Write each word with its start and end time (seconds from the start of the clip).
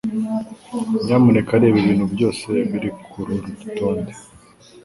Nyamuneka 1.03 1.51
reba 1.61 1.77
ibintu 1.83 2.05
byose 2.13 2.47
biri 2.69 2.89
kururu 3.09 3.47
rutonde. 3.59 4.11